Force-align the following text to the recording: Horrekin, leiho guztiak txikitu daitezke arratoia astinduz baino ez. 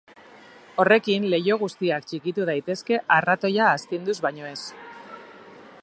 Horrekin, 0.83 1.27
leiho 1.33 1.57
guztiak 1.63 2.07
txikitu 2.11 2.47
daitezke 2.51 2.99
arratoia 3.19 3.69
astinduz 3.75 4.19
baino 4.27 4.49
ez. 4.55 4.61